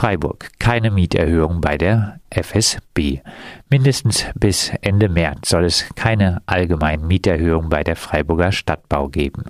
Freiburg. 0.00 0.48
Keine 0.58 0.90
Mieterhöhung 0.90 1.60
bei 1.60 1.76
der 1.76 2.20
FSB. 2.30 3.20
Mindestens 3.68 4.24
bis 4.34 4.72
Ende 4.80 5.10
März 5.10 5.50
soll 5.50 5.66
es 5.66 5.90
keine 5.94 6.40
allgemeinen 6.46 7.06
Mieterhöhung 7.06 7.68
bei 7.68 7.84
der 7.84 7.96
Freiburger 7.96 8.50
Stadtbau 8.50 9.08
geben. 9.08 9.44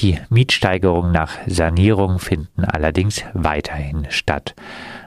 Die 0.00 0.16
Mietsteigerungen 0.30 1.10
nach 1.10 1.38
Sanierung 1.46 2.20
finden 2.20 2.64
allerdings 2.64 3.24
weiterhin 3.34 4.06
statt. 4.10 4.54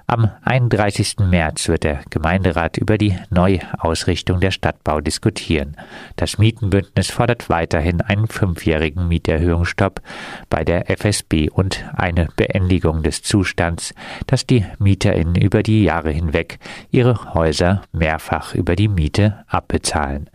Am 0.05 0.29
31. 0.43 1.19
März 1.19 1.69
wird 1.69 1.85
der 1.85 2.01
Gemeinderat 2.09 2.77
über 2.77 2.97
die 2.97 3.17
Neuausrichtung 3.29 4.41
der 4.41 4.51
Stadtbau 4.51 4.99
diskutieren. 4.99 5.77
Das 6.17 6.37
Mietenbündnis 6.37 7.09
fordert 7.09 7.49
weiterhin 7.49 8.01
einen 8.01 8.27
fünfjährigen 8.27 9.07
Mieterhöhungsstopp 9.07 10.01
bei 10.49 10.65
der 10.65 10.89
FSB 10.89 11.49
und 11.49 11.85
eine 11.93 12.27
Beendigung 12.35 13.03
des 13.03 13.21
Zustands, 13.23 13.93
dass 14.27 14.45
die 14.45 14.65
MieterInnen 14.79 15.35
über 15.35 15.63
die 15.63 15.85
Jahre 15.85 16.11
hinweg 16.11 16.59
ihre 16.89 17.33
Häuser 17.33 17.83
mehrfach 17.93 18.53
über 18.53 18.75
die 18.75 18.89
Miete 18.89 19.45
abbezahlen. 19.47 20.29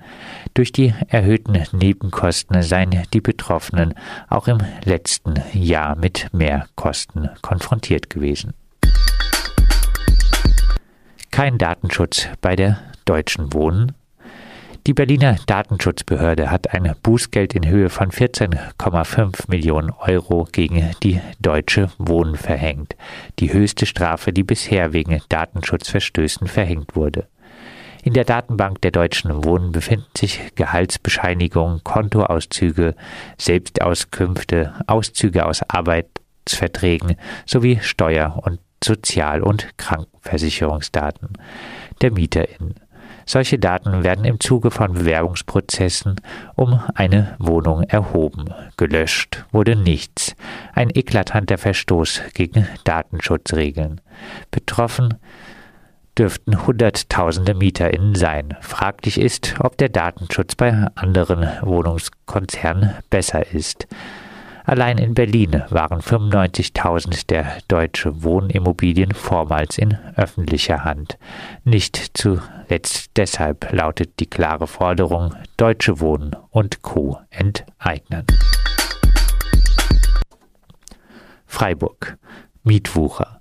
Durch 0.54 0.72
die 0.72 0.94
erhöhten 1.08 1.62
Nebenkosten 1.72 2.62
seien 2.62 3.02
die 3.12 3.20
Betroffenen 3.20 3.94
auch 4.28 4.48
im 4.48 4.58
letzten 4.84 5.34
Jahr 5.52 5.96
mit 5.96 6.28
Mehrkosten 6.32 7.30
konfrontiert 7.42 8.10
gewesen 8.10 8.54
kein 11.36 11.58
Datenschutz 11.58 12.28
bei 12.40 12.56
der 12.56 12.78
Deutschen 13.04 13.52
Wohnen. 13.52 13.92
Die 14.86 14.94
Berliner 14.94 15.36
Datenschutzbehörde 15.46 16.50
hat 16.50 16.72
ein 16.72 16.90
Bußgeld 17.02 17.54
in 17.54 17.68
Höhe 17.68 17.90
von 17.90 18.10
14,5 18.10 19.50
Millionen 19.50 19.90
Euro 19.90 20.48
gegen 20.50 20.92
die 21.02 21.20
Deutsche 21.38 21.90
Wohnen 21.98 22.36
verhängt, 22.36 22.96
die 23.38 23.52
höchste 23.52 23.84
Strafe, 23.84 24.32
die 24.32 24.44
bisher 24.44 24.94
wegen 24.94 25.20
Datenschutzverstößen 25.28 26.46
verhängt 26.46 26.96
wurde. 26.96 27.26
In 28.06 28.12
der 28.12 28.24
Datenbank 28.24 28.80
der 28.82 28.92
Deutschen 28.92 29.44
Wohnen 29.44 29.72
befinden 29.72 30.06
sich 30.16 30.54
Gehaltsbescheinigungen, 30.54 31.82
Kontoauszüge, 31.82 32.94
Selbstauskünfte, 33.36 34.74
Auszüge 34.86 35.44
aus 35.44 35.68
Arbeitsverträgen 35.68 37.16
sowie 37.46 37.80
Steuer- 37.82 38.40
und 38.44 38.60
Sozial- 38.82 39.42
und 39.42 39.76
Krankenversicherungsdaten 39.76 41.30
der 42.00 42.12
MieterInnen. 42.12 42.76
Solche 43.24 43.58
Daten 43.58 44.04
werden 44.04 44.24
im 44.24 44.38
Zuge 44.38 44.70
von 44.70 44.92
Bewerbungsprozessen 44.92 46.14
um 46.54 46.80
eine 46.94 47.34
Wohnung 47.40 47.82
erhoben. 47.82 48.54
Gelöscht 48.76 49.44
wurde 49.50 49.74
nichts. 49.74 50.36
Ein 50.74 50.90
eklatanter 50.94 51.58
Verstoß 51.58 52.22
gegen 52.34 52.68
Datenschutzregeln. 52.84 54.00
Betroffen 54.52 55.14
dürften 56.18 56.66
Hunderttausende 56.66 57.54
MieterInnen 57.54 58.14
sein. 58.14 58.56
Fraglich 58.60 59.20
ist, 59.20 59.54
ob 59.60 59.76
der 59.76 59.88
Datenschutz 59.88 60.54
bei 60.54 60.72
anderen 60.94 61.48
Wohnungskonzernen 61.62 62.94
besser 63.10 63.52
ist. 63.52 63.86
Allein 64.64 64.98
in 64.98 65.14
Berlin 65.14 65.62
waren 65.70 66.00
95.000 66.00 67.28
der 67.28 67.58
deutsche 67.68 68.24
Wohnimmobilien 68.24 69.12
vormals 69.12 69.78
in 69.78 69.96
öffentlicher 70.16 70.84
Hand. 70.84 71.18
Nicht 71.62 72.10
zuletzt 72.14 73.10
deshalb 73.14 73.72
lautet 73.72 74.18
die 74.18 74.26
klare 74.26 74.66
Forderung 74.66 75.36
Deutsche 75.56 76.00
Wohnen 76.00 76.34
und 76.50 76.82
Co. 76.82 77.20
enteignen. 77.30 78.26
Freiburg 81.46 82.18
Mietwucher 82.64 83.35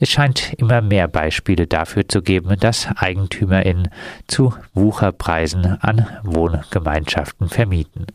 es 0.00 0.10
scheint 0.10 0.52
immer 0.54 0.80
mehr 0.80 1.08
Beispiele 1.08 1.66
dafür 1.66 2.08
zu 2.08 2.22
geben, 2.22 2.56
dass 2.58 2.88
EigentümerInnen 2.96 3.88
zu 4.26 4.54
Wucherpreisen 4.74 5.78
an 5.80 6.06
Wohngemeinschaften 6.22 7.48
vermieten. 7.48 8.06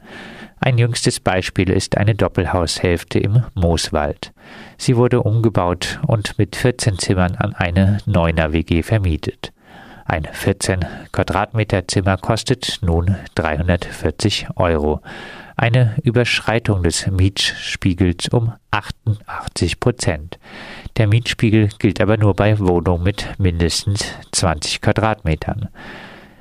Ein 0.60 0.78
jüngstes 0.78 1.20
Beispiel 1.20 1.70
ist 1.70 1.98
eine 1.98 2.16
Doppelhaushälfte 2.16 3.20
im 3.20 3.44
Mooswald. 3.54 4.32
Sie 4.78 4.96
wurde 4.96 5.22
umgebaut 5.22 6.00
und 6.08 6.38
mit 6.38 6.56
14 6.56 6.98
Zimmern 7.00 7.36
an 7.36 7.54
eine 7.54 7.98
Neuner 8.06 8.54
WG 8.54 8.82
vermietet. 8.82 9.52
Ein 10.06 10.26
14 10.26 10.86
Quadratmeter 11.12 11.88
Zimmer 11.88 12.18
kostet 12.18 12.80
nun 12.82 13.16
340 13.36 14.48
Euro. 14.56 15.02
Eine 15.56 15.96
Überschreitung 16.04 16.84
des 16.84 17.08
Mietspiegels 17.08 18.30
um 18.30 18.54
88 18.72 19.80
Prozent. 19.80 20.40
Der 20.98 21.08
Mietspiegel 21.08 21.70
gilt 21.80 22.00
aber 22.02 22.18
nur 22.18 22.36
bei 22.36 22.60
Wohnungen 22.60 23.04
mit 23.04 23.28
mindestens 23.40 24.14
20 24.32 24.80
Quadratmetern. 24.80 25.70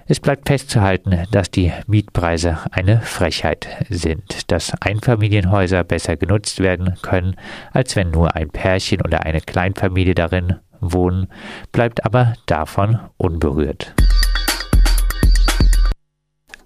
Es 0.07 0.21
bleibt 0.21 0.49
festzuhalten, 0.49 1.23
dass 1.31 1.51
die 1.51 1.73
Mietpreise 1.87 2.59
eine 2.71 3.01
Frechheit 3.01 3.67
sind, 3.89 4.51
dass 4.51 4.75
Einfamilienhäuser 4.83 5.85
besser 5.85 6.19
genutzt 6.19 6.61
werden 6.61 6.97
können, 7.01 7.37
als 7.73 7.97
wenn 7.97 8.11
nur 8.11 8.35
ein 8.35 8.51
Pärchen 8.51 9.01
oder 9.01 9.25
eine 9.25 9.41
Kleinfamilie 9.41 10.15
darin 10.15 10.57
wohnen, 10.81 11.29
bleibt 11.71 12.05
aber 12.05 12.35
davon 12.45 12.99
unberührt. 13.17 13.95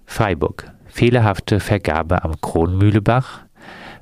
Freiburg. 0.05 0.73
Fehlerhafte 0.87 1.59
Vergabe 1.59 2.23
am 2.23 2.41
Kronmühlebach. 2.41 3.46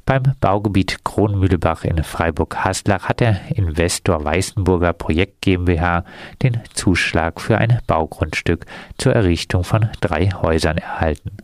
Beim 0.05 0.21
Baugebiet 0.39 1.03
Kronmühlebach 1.03 1.83
in 1.83 2.03
Freiburg-Haslach 2.03 3.09
hat 3.09 3.21
der 3.21 3.39
Investor 3.55 4.23
Weißenburger 4.23 4.93
Projekt 4.93 5.41
GmbH 5.41 6.05
den 6.43 6.61
Zuschlag 6.75 7.41
für 7.41 7.57
ein 7.57 7.79
Baugrundstück 7.87 8.67
zur 8.99 9.13
Errichtung 9.13 9.63
von 9.63 9.89
drei 10.01 10.29
Häusern 10.29 10.77
erhalten. 10.77 11.37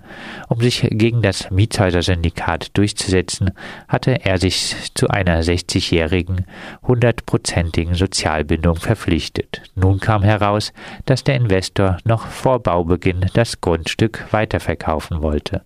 Um 0.49 0.59
sich 0.61 0.87
gegen 0.91 1.21
das 1.21 1.49
Mietshäuser-Syndikat 1.51 2.77
durchzusetzen, 2.77 3.51
hatte 3.87 4.25
er 4.25 4.37
sich 4.37 4.75
zu 4.93 5.07
einer 5.09 5.41
60-jährigen, 5.41 6.45
hundertprozentigen 6.83 7.95
Sozialbindung 7.95 8.75
verpflichtet. 8.75 9.61
Nun 9.75 9.99
kam 9.99 10.23
heraus, 10.23 10.73
dass 11.05 11.23
der 11.23 11.35
Investor 11.35 11.97
noch 12.03 12.27
vor 12.27 12.59
Baubeginn 12.59 13.25
das 13.33 13.61
Grundstück 13.61 14.25
weiterverkaufen 14.31 15.21
wollte 15.21 15.61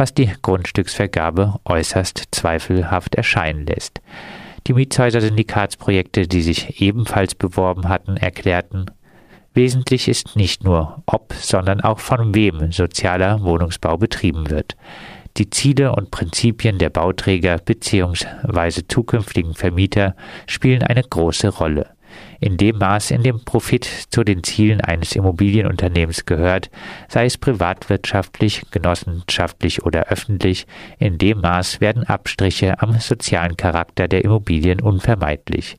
was 0.00 0.14
die 0.14 0.30
Grundstücksvergabe 0.40 1.56
äußerst 1.66 2.28
zweifelhaft 2.30 3.16
erscheinen 3.16 3.66
lässt. 3.66 4.00
Die 4.66 4.72
Mietshäuser-Syndikatsprojekte, 4.72 6.26
die 6.26 6.40
sich 6.40 6.80
ebenfalls 6.80 7.34
beworben 7.34 7.88
hatten, 7.88 8.16
erklärten, 8.16 8.86
Wesentlich 9.52 10.06
ist 10.06 10.36
nicht 10.36 10.62
nur, 10.62 11.02
ob, 11.06 11.32
sondern 11.32 11.80
auch 11.80 11.98
von 11.98 12.34
wem 12.34 12.70
sozialer 12.70 13.42
Wohnungsbau 13.42 13.96
betrieben 13.96 14.48
wird. 14.48 14.76
Die 15.36 15.50
Ziele 15.50 15.94
und 15.94 16.10
Prinzipien 16.10 16.78
der 16.78 16.90
Bauträger 16.90 17.58
bzw. 17.58 18.82
zukünftigen 18.86 19.54
Vermieter 19.54 20.14
spielen 20.46 20.82
eine 20.82 21.02
große 21.02 21.48
Rolle. 21.48 21.88
In 22.40 22.56
dem 22.56 22.78
Maß, 22.78 23.10
in 23.10 23.22
dem 23.22 23.44
Profit 23.44 23.84
zu 24.10 24.24
den 24.24 24.42
Zielen 24.42 24.80
eines 24.80 25.14
Immobilienunternehmens 25.14 26.26
gehört, 26.26 26.70
sei 27.08 27.26
es 27.26 27.38
privatwirtschaftlich, 27.38 28.62
genossenschaftlich 28.70 29.84
oder 29.84 30.06
öffentlich, 30.08 30.66
in 30.98 31.18
dem 31.18 31.40
Maß 31.40 31.80
werden 31.80 32.04
Abstriche 32.04 32.80
am 32.80 32.98
sozialen 32.98 33.56
Charakter 33.56 34.08
der 34.08 34.24
Immobilien 34.24 34.80
unvermeidlich. 34.80 35.76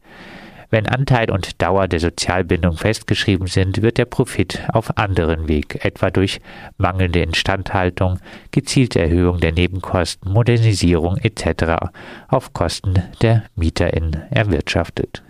Wenn 0.74 0.88
Anteil 0.88 1.30
und 1.30 1.62
Dauer 1.62 1.90
der 1.90 2.00
Sozialbindung 2.00 2.78
festgeschrieben 2.78 3.48
sind, 3.48 3.82
wird 3.82 3.98
der 3.98 4.06
Profit 4.06 4.64
auf 4.72 4.98
anderen 4.98 5.50
Weg, 5.50 5.84
etwa 5.84 6.10
durch 6.10 6.40
mangelnde 6.78 7.20
Instandhaltung, 7.20 8.20
gezielte 8.52 9.02
Erhöhung 9.02 9.42
der 9.42 9.52
Nebenkosten, 9.52 10.32
Modernisierung 10.32 11.18
etc. 11.18 11.92
auf 12.30 12.54
Kosten 12.54 13.04
der 13.22 13.44
MieterInnen 13.56 14.24
erwirtschaftet. 14.30 15.22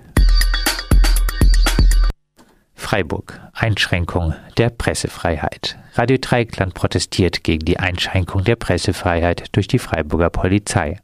Freiburg. 2.75 3.39
Einschränkung 3.53 4.35
der 4.57 4.69
Pressefreiheit. 4.69 5.77
Radio 5.95 6.17
Dreikland 6.21 6.75
protestiert 6.75 7.43
gegen 7.43 7.65
die 7.65 7.79
Einschränkung 7.79 8.43
der 8.43 8.57
Pressefreiheit 8.57 9.55
durch 9.55 9.67
die 9.67 9.79
Freiburger 9.79 10.29
Polizei. 10.29 10.99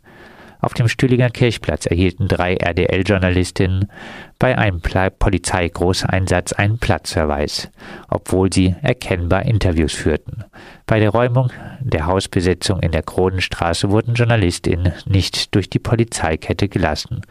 Auf 0.59 0.73
dem 0.73 0.87
Stühlinger 0.87 1.29
Kirchplatz 1.29 1.85
erhielten 1.85 2.27
drei 2.27 2.55
RDL-Journalistinnen 2.55 3.91
bei 4.39 4.57
einem 4.57 4.81
Polizeigroßeinsatz 4.81 6.53
einen 6.53 6.79
Platzverweis, 6.79 7.69
obwohl 8.09 8.51
sie 8.51 8.75
erkennbar 8.81 9.45
Interviews 9.45 9.93
führten. 9.93 10.45
Bei 10.87 10.99
der 10.99 11.11
Räumung 11.11 11.51
der 11.79 12.07
Hausbesetzung 12.07 12.79
in 12.79 12.91
der 12.91 13.03
Kronenstraße 13.03 13.91
wurden 13.91 14.15
Journalistinnen 14.15 14.93
nicht 15.05 15.53
durch 15.53 15.69
die 15.69 15.79
Polizeikette 15.79 16.67
gelassen, 16.69 17.21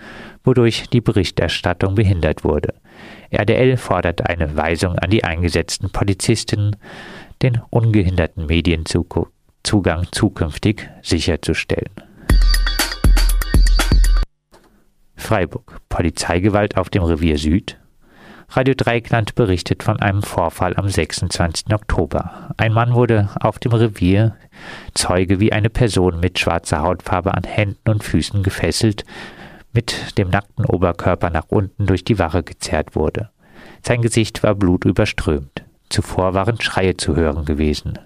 wodurch 0.44 0.88
die 0.90 1.00
Berichterstattung 1.00 1.96
behindert 1.96 2.44
wurde. 2.44 2.74
RDL 3.30 3.76
fordert 3.76 4.28
eine 4.28 4.56
Weisung 4.56 4.98
an 4.98 5.10
die 5.10 5.24
eingesetzten 5.24 5.90
Polizistinnen, 5.90 6.76
den 7.42 7.60
ungehinderten 7.70 8.46
Medienzugang 8.46 10.06
zukünftig 10.12 10.88
sicherzustellen. 11.02 12.05
Freiburg. 15.26 15.80
Polizeigewalt 15.88 16.76
auf 16.76 16.88
dem 16.88 17.02
Revier 17.02 17.36
Süd. 17.36 17.78
Radio 18.50 18.74
Dreikland 18.76 19.34
berichtet 19.34 19.82
von 19.82 19.98
einem 19.98 20.22
Vorfall 20.22 20.76
am 20.76 20.88
26. 20.88 21.74
Oktober. 21.74 22.54
Ein 22.56 22.72
Mann 22.72 22.94
wurde 22.94 23.30
auf 23.40 23.58
dem 23.58 23.72
Revier 23.72 24.36
Zeuge, 24.94 25.40
wie 25.40 25.52
eine 25.52 25.68
Person 25.68 26.20
mit 26.20 26.38
schwarzer 26.38 26.82
Hautfarbe 26.82 27.34
an 27.34 27.42
Händen 27.42 27.90
und 27.90 28.04
Füßen 28.04 28.44
gefesselt, 28.44 29.04
mit 29.72 30.16
dem 30.16 30.30
nackten 30.30 30.64
Oberkörper 30.64 31.30
nach 31.30 31.46
unten 31.48 31.86
durch 31.86 32.04
die 32.04 32.20
Wache 32.20 32.44
gezerrt 32.44 32.94
wurde. 32.94 33.30
Sein 33.82 34.02
Gesicht 34.02 34.44
war 34.44 34.54
blutüberströmt. 34.54 35.64
Zuvor 35.88 36.34
waren 36.34 36.60
Schreie 36.60 36.96
zu 36.96 37.16
hören 37.16 37.44
gewesen. 37.44 37.98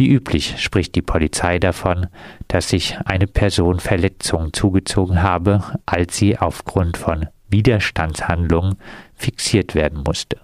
Wie 0.00 0.08
üblich 0.08 0.54
spricht 0.56 0.94
die 0.94 1.02
Polizei 1.02 1.58
davon, 1.58 2.06
dass 2.48 2.70
sich 2.70 2.96
eine 3.04 3.26
Person 3.26 3.80
Verletzungen 3.80 4.54
zugezogen 4.54 5.22
habe, 5.22 5.62
als 5.84 6.16
sie 6.16 6.38
aufgrund 6.38 6.96
von 6.96 7.26
Widerstandshandlungen 7.50 8.76
fixiert 9.14 9.74
werden 9.74 10.02
musste. 10.02 10.38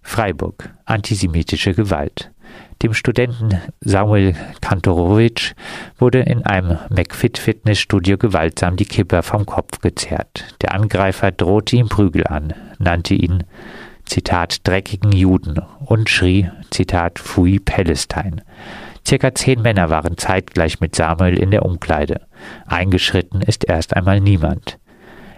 Freiburg. 0.00 0.70
Antisemitische 0.86 1.74
Gewalt. 1.74 2.30
Dem 2.82 2.94
Studenten 2.94 3.60
Samuel 3.80 4.34
Kantorowitsch 4.62 5.52
wurde 5.98 6.20
in 6.20 6.46
einem 6.46 6.78
McFit-Fitnessstudio 6.88 8.16
gewaltsam 8.16 8.76
die 8.76 8.86
Kippe 8.86 9.22
vom 9.22 9.44
Kopf 9.44 9.80
gezerrt. 9.80 10.56
Der 10.62 10.72
Angreifer 10.74 11.30
drohte 11.30 11.76
ihm 11.76 11.90
Prügel 11.90 12.26
an, 12.26 12.54
nannte 12.78 13.12
ihn 13.12 13.44
Zitat 14.06 14.66
dreckigen 14.66 15.12
Juden 15.12 15.60
und 15.84 16.08
schrie 16.08 16.50
Zitat 16.70 17.18
Fui 17.18 17.58
Palestine. 17.58 18.42
Circa 19.06 19.34
zehn 19.34 19.60
Männer 19.62 19.90
waren 19.90 20.16
zeitgleich 20.16 20.80
mit 20.80 20.94
Samuel 20.94 21.38
in 21.38 21.50
der 21.50 21.64
Umkleide. 21.64 22.22
Eingeschritten 22.66 23.40
ist 23.42 23.64
erst 23.64 23.94
einmal 23.96 24.20
niemand. 24.20 24.78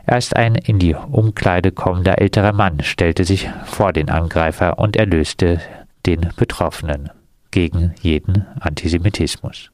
Erst 0.06 0.36
ein 0.36 0.54
in 0.54 0.78
die 0.78 0.94
Umkleide 0.94 1.72
kommender 1.72 2.20
älterer 2.20 2.52
Mann 2.52 2.82
stellte 2.82 3.24
sich 3.24 3.50
vor 3.64 3.92
den 3.92 4.08
Angreifer 4.08 4.78
und 4.78 4.96
erlöste 4.96 5.60
den 6.06 6.28
Betroffenen 6.36 7.10
gegen 7.50 7.94
jeden 8.00 8.46
Antisemitismus. 8.60 9.70